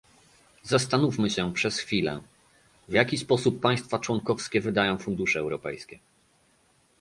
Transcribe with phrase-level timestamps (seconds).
[0.63, 2.21] Zastanówmy się przez chwilę,
[2.87, 5.99] w jaki sposób państwa członkowskie wydają fundusze europejskie